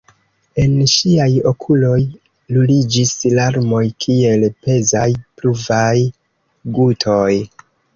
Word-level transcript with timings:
El 0.61 0.71
ŝiaj 0.93 1.27
okuloj 1.51 1.99
ruliĝis 2.57 3.13
larmoj 3.37 3.85
kiel 4.07 4.51
pezaj 4.67 5.09
pluvaj 5.21 5.97
gutoj. 6.81 7.33